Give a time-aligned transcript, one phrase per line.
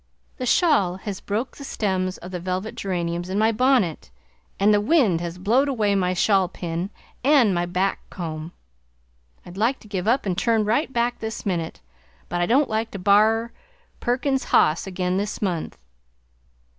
[0.37, 4.09] The shawl has broke the stems of the velvet geraniums in my bonnet,
[4.59, 6.89] and the wind has blowed away my shawl pin
[7.23, 8.51] and my back comb.
[9.45, 11.81] I'd like to give up and turn right back this minute,
[12.29, 13.51] but I don't like to borrer
[13.99, 15.77] Perkins's hoss again this month.